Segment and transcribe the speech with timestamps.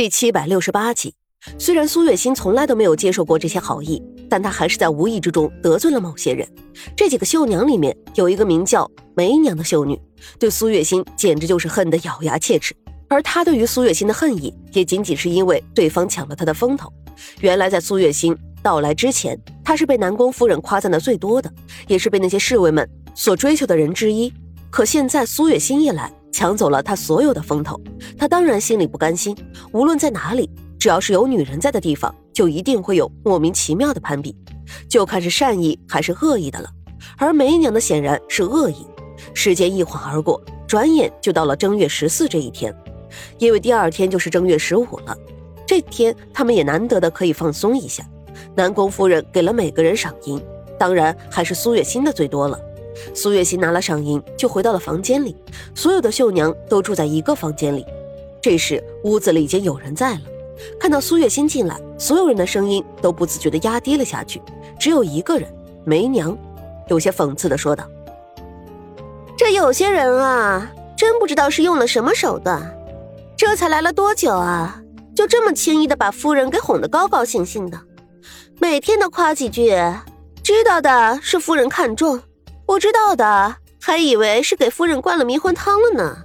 [0.00, 1.12] 第七百六十八集，
[1.58, 6.48] 虽然苏月心从来都没有接受过这些好意，但她还是在无意之中得罪了某些人。
[6.96, 10.00] 这几个绣娘里面有一个名叫梅娘的绣女，
[10.38, 12.74] 对苏月心简直就是恨得咬牙切齿。
[13.10, 16.90] 而她对于苏月心的恨意，也仅仅是因为对方抢了她的风头。
[17.40, 21.52] 原来在苏月心到来之前，她是被南宫夫人夸赞的最多的，
[21.88, 24.32] 也是被那些侍卫们所追求的人之一。
[24.70, 26.10] 可现在苏月心一来，
[26.40, 27.78] 抢走了他所有的风头，
[28.16, 29.36] 他当然心里不甘心。
[29.72, 30.48] 无论在哪里，
[30.78, 34.34] 只要是有女人在的地方，就一定会有莫名其妙的攀比，
[34.88, 36.70] 就看是善意还是恶意的了。
[37.18, 38.86] 而梅娘的显然是恶意。
[39.34, 42.74] 时间一晃而过，转眼就到了正月十四这一天，
[43.36, 45.14] 因为第二天就是正月十五了。
[45.66, 48.02] 这天他们也难得的可以放松一下。
[48.54, 50.42] 南宫夫人给了每个人赏银，
[50.78, 52.58] 当然还是苏月心的最多了。
[53.14, 55.36] 苏月心拿了赏银，就回到了房间里。
[55.74, 57.84] 所有的绣娘都住在一个房间里。
[58.42, 60.20] 这时，屋子里已经有人在了。
[60.78, 64.42] 看到苏月心进来，所有人的声音都不自觉地压低了下去。
[64.78, 65.48] 只有一个人，
[65.84, 66.36] 梅娘，
[66.88, 67.84] 有些讽刺地说道
[69.36, 72.62] ：“这有些人啊，真不知道是用了什么手段，
[73.36, 74.82] 这才来了多久啊，
[75.14, 77.78] 就这么轻易的把夫人给哄得高高兴兴的，
[78.58, 79.70] 每天都夸几句，
[80.42, 82.20] 知道的是夫人看重。”
[82.70, 86.24] 不知道的还以为是给夫人灌了迷魂汤了呢。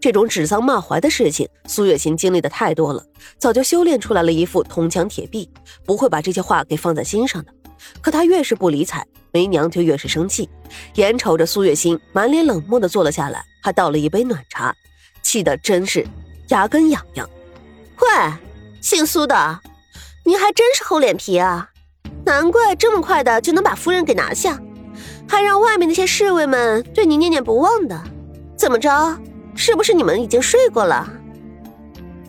[0.00, 3.04] 这种指桑骂槐的事情，苏月心经历的太多了，
[3.36, 5.46] 早就修炼出来了一副铜墙铁壁，
[5.84, 7.52] 不会把这些话给放在心上的。
[8.00, 10.48] 可她越是不理睬，梅娘就越是生气，
[10.94, 14.74] 眼瞅着苏月心满脸冷漠的坐了下来，还倒了一杯暖茶，
[15.20, 16.06] 气得真是
[16.48, 17.28] 牙根痒痒。
[18.00, 18.32] 喂，
[18.80, 19.60] 姓苏的，
[20.24, 21.68] 你还真是厚脸皮啊！
[22.24, 24.58] 难怪这么快的就能把夫人给拿下。
[25.28, 28.00] 还让外面那些侍卫们对你念念不忘的，
[28.56, 29.16] 怎么着？
[29.54, 31.06] 是不是你们已经睡过了？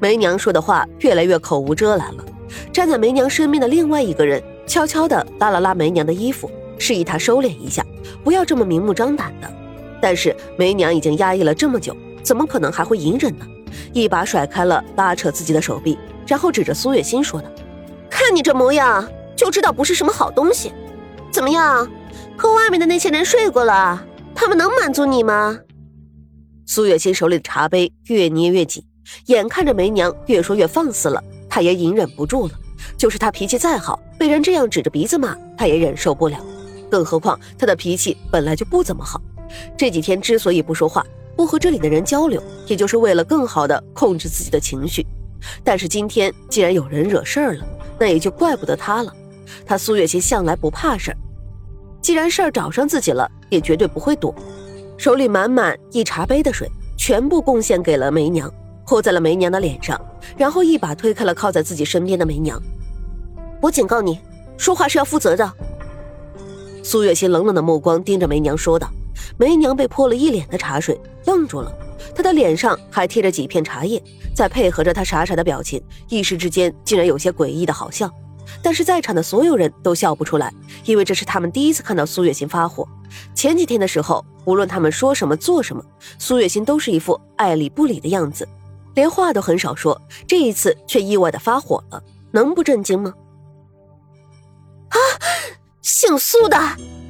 [0.00, 2.24] 梅娘说的话越来越口无遮拦了。
[2.72, 7.84] 站在梅娘身边的另外一个人悄悄地拉了拉梅娘的衣服，示意她收敛一下，
[8.24, 9.48] 不要这么明目张胆的。
[10.00, 13.46] 但是梅娘已经压抑了这么久，怎么可能还会隐忍呢？
[13.92, 15.96] 一把甩开了拉扯自己的手臂，
[16.26, 17.46] 然后指着苏月心说道
[18.10, 20.72] ：“看你这模样，就知道不是什么好东西。
[21.30, 21.88] 怎么样？”
[22.36, 24.04] 和外面的那些人睡过了，
[24.34, 25.58] 他们能满足你吗？
[26.66, 28.82] 苏月心手里的茶杯越捏越紧，
[29.26, 32.52] 眼看着梅娘越说越放肆了，她也隐忍不住了。
[32.96, 36.38] 就是她脾气再好，被人这样指着鼻子骂，她也忍受不了。
[36.90, 39.20] 更何况她的脾气本来就不怎么好，
[39.76, 41.04] 这几天之所以不说话，
[41.36, 45.04] 不和这里的人交流，也就是为了更好的控制自己的情绪。
[45.64, 47.64] 但是今天既然有人惹事儿了，
[47.98, 49.12] 那也就怪不得她了。
[49.66, 51.16] 她苏月心向来不怕事儿。
[52.10, 54.34] 既然事儿找上自己了，也绝对不会躲。
[54.98, 58.52] 手里满满一茶杯的水，全部贡献给了梅娘，
[58.84, 59.96] 泼在了梅娘的脸上，
[60.36, 62.60] 然后一把推开了靠在自己身边的梅娘。
[63.62, 64.18] 我警告你，
[64.58, 65.52] 说话是要负责的。
[66.82, 68.90] 苏月心冷冷的目光盯着梅娘说道。
[69.38, 71.72] 梅娘被泼了一脸的茶水，愣住了，
[72.12, 74.02] 她的脸上还贴着几片茶叶，
[74.34, 78.10] 再配合着她傻傻的表情，一时之间竟然有些诡异的好笑。
[78.62, 80.52] 但是在场的所有人都笑不出来，
[80.84, 82.86] 因为这是他们第一次看到苏月心发火。
[83.34, 85.84] 前几天的时候，无论他们说什么做什么，
[86.18, 88.48] 苏月心都是一副爱理不理的样子，
[88.94, 90.00] 连话都很少说。
[90.26, 93.14] 这一次却意外的发火了，能不震惊吗？
[94.90, 94.96] 啊！
[95.82, 96.56] 姓苏的，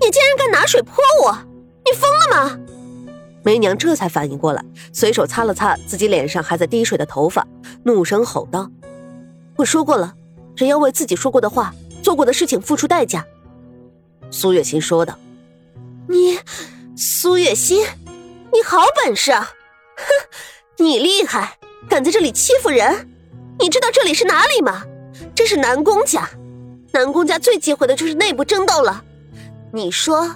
[0.00, 0.94] 你竟然敢拿水泼
[1.24, 1.38] 我！
[1.84, 2.58] 你疯了吗？
[3.44, 7.46] 梅娘这才反应过来，随手擦了擦自己脸上还在滴水的头发，
[7.84, 8.70] 怒声吼道
[9.58, 10.14] ：“我说过了。”
[10.56, 13.24] 人要为自己说过的话、做过的事情付出代价。”
[14.30, 15.18] 苏月心说道。
[16.08, 16.38] “你，
[16.96, 17.86] 苏月心，
[18.52, 19.50] 你好本事啊！
[19.96, 20.04] 哼，
[20.84, 21.58] 你厉害，
[21.88, 23.08] 敢在这里欺负人？
[23.58, 24.84] 你知道这里是哪里吗？
[25.34, 26.28] 这是南宫家，
[26.92, 29.04] 南宫家最忌讳的就是内部争斗了。
[29.72, 30.28] 你说，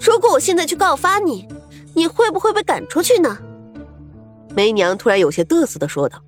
[0.00, 1.46] 如果我现在去告发你，
[1.94, 3.38] 你会不会被赶出去呢？”
[4.56, 6.20] 梅娘突然有些得瑟的说道。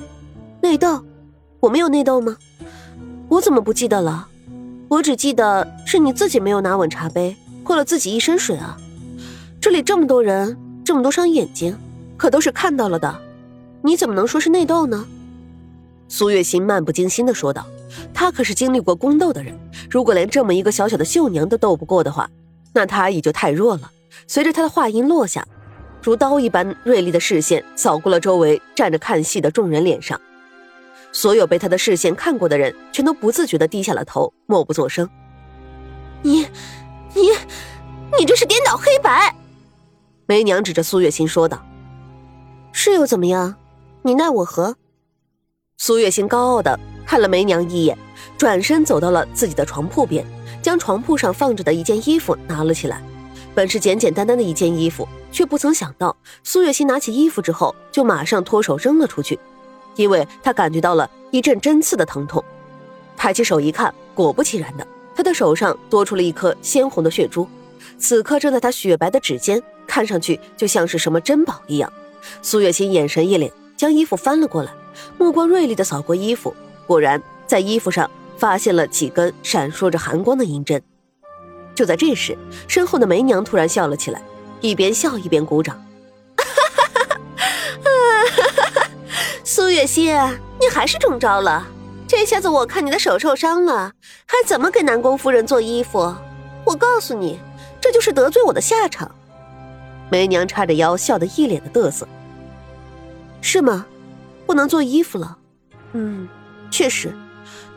[0.60, 1.02] “内斗？
[1.60, 2.36] 我没有内斗吗？”
[3.32, 4.28] 我怎么不记得了？
[4.88, 7.34] 我只记得是你自己没有拿稳茶杯，
[7.64, 8.76] 泼了自己一身水啊！
[9.58, 11.74] 这里这么多人，这么多双眼睛，
[12.18, 13.18] 可都是看到了的，
[13.80, 15.06] 你怎么能说是内斗呢？
[16.08, 17.64] 苏月心漫不经心的说道
[18.12, 19.58] ：“她可是经历过宫斗的人，
[19.90, 22.28] 如果连这么一个小小的绣娘都斗不过的话，
[22.74, 23.90] 那她也就太弱了。”
[24.28, 25.42] 随着她的话音落下，
[26.02, 30.20] 如刀一般锐利的视线扫过了周围站着看戏的众人脸上。
[31.12, 35.08] 所有被他的视线看过的人，全都不自觉的低下了头，默不作声。
[36.22, 36.46] 你，
[37.14, 37.30] 你，
[38.18, 39.34] 你这是颠倒黑白！
[40.26, 41.62] 梅娘指着苏月心说道
[42.72, 43.54] ：“是又怎么样？
[44.02, 44.76] 你奈我何？
[45.76, 47.98] 苏月心高傲的看了梅娘一眼，
[48.38, 50.24] 转身走到了自己的床铺边，
[50.62, 53.02] 将床铺上放着的一件衣服拿了起来。
[53.54, 59.38] 本是简简单单的一件衣服，却不曾想到苏月心拿起衣服之后，就马上脱手扔了出去，
[59.96, 62.42] 因为他感觉到了一阵针刺的疼痛。
[63.16, 67.46] 抬起手一看，果不其然的，他的手上多出了一颗鲜红的血珠，
[67.98, 71.92] 此刻正在他雪白的指尖，看上去就像是什么珍宝一样。
[72.40, 74.72] 苏月心眼神一凛，将衣服翻了过来，
[75.18, 76.54] 目光锐利的扫过衣服，
[76.86, 80.82] 果然在衣服上发现了几根闪烁着寒光的银针。
[81.74, 82.36] 就在这时，
[82.66, 84.22] 身后的梅娘突然笑了起来，
[84.60, 85.80] 一边笑一边鼓掌。
[89.84, 90.14] 苏月心，
[90.60, 91.66] 你还是中招了。
[92.06, 93.92] 这下子我看你的手受伤了，
[94.26, 96.14] 还怎么给南宫夫人做衣服？
[96.64, 97.40] 我告诉你，
[97.80, 99.10] 这就是得罪我的下场。
[100.08, 102.06] 梅娘叉着腰，笑得一脸的得瑟。
[103.40, 103.84] 是吗？
[104.46, 105.36] 不能做衣服了？
[105.94, 106.28] 嗯，
[106.70, 107.12] 确实。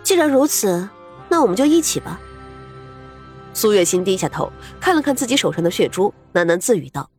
[0.04, 0.88] 既然如此，
[1.28, 2.19] 那我们就一起吧。
[3.54, 7.10] 苏月心低下头，看了看自己手上的血珠，喃喃自语道：“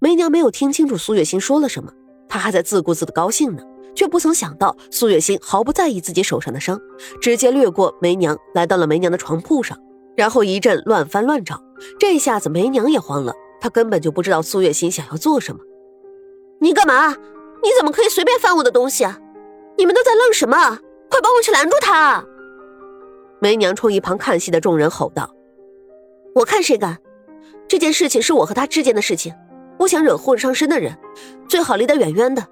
[0.00, 1.92] 梅娘没有听清楚苏月心说了什么，
[2.26, 3.62] 她还在自顾自的高兴呢，
[3.94, 6.80] 却不曾想到苏月心毫不在意自己手上的伤，
[7.20, 9.78] 直接掠过梅娘，来到了梅娘的床铺上，
[10.16, 11.62] 然后一阵乱翻乱找。
[11.98, 15.60] 这下子梅娘也慌了，她根本就不知道苏月心想要做什么。
[16.60, 17.16] 你干嘛？
[17.62, 19.18] 你怎么可以随便翻我的东西啊？
[19.76, 20.56] 你们都在愣什么？
[21.10, 22.24] 快帮我去拦住他！
[23.40, 25.34] 梅娘冲一旁看戏的众人吼道。
[26.34, 26.98] 我看谁敢！
[27.66, 29.34] 这件事情是我和他之间的事情，
[29.78, 30.96] 不想惹祸上身的人，
[31.48, 32.46] 最好离得远远的，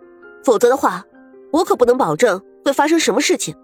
[0.44, 1.04] 否则的话，
[1.52, 3.54] 我可不能保证会发生什么事情。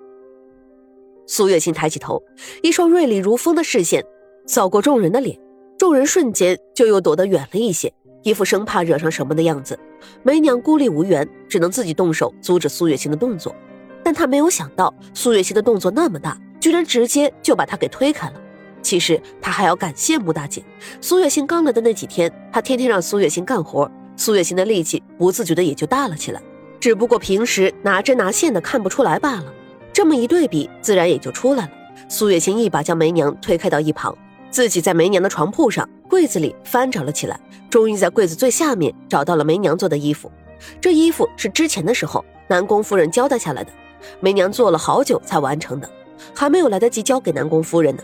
[1.26, 2.22] 苏月心抬起头，
[2.62, 4.04] 一双锐利如风的视线
[4.46, 5.38] 扫过众人的脸，
[5.78, 7.92] 众人瞬间就又躲得远了一些，
[8.22, 9.78] 一副生怕惹上什么的样子。
[10.22, 13.54] 梅娘孤立无援，只能自己动手阻止苏月心的动作，
[14.02, 18.40] 但她没有想到苏月心的动作那么大，居然直接就把她给推开了。
[18.82, 20.62] 其实他还要感谢穆大姐。
[21.00, 26.42] 苏月心刚来的那几天，他天天让苏月心干活，苏月心的力气不自觉的也就大了起来。
[26.84, 29.46] 只不过平时拿针拿线的看不出来罢了。
[29.90, 31.70] 这么一对比，自然也就出来了。
[32.10, 34.14] 苏月心一把将梅娘推开到一旁，
[34.50, 37.40] 自己在梅娘的床铺上、柜子里翻找了起来，
[37.70, 40.30] 终于在柜子最下面找到了梅娘做的衣服。
[40.78, 43.72] 这衣服是之前的时候南宫夫人交代下来的，
[44.20, 45.88] 梅娘做了好久才完成的，
[46.34, 48.02] 还没有来得及交给南宫夫人呢。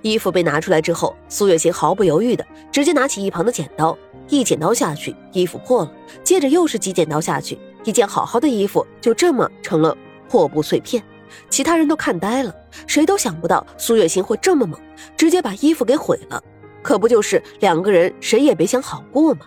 [0.00, 2.42] 衣服被拿出来之后，苏月心毫不犹豫的
[2.72, 3.94] 直接拿起一旁的剪刀，
[4.30, 5.92] 一剪刀下去，衣服破了。
[6.24, 9.96] 接着又是几剪刀下去，一件好好的衣服就这么成了
[10.28, 11.02] 破布碎片。
[11.48, 12.54] 其他人都看呆了，
[12.86, 14.78] 谁都想不到苏月心会这么猛，
[15.16, 16.42] 直接把衣服给毁了。
[16.82, 19.46] 可不就是两个人谁也别想好过吗？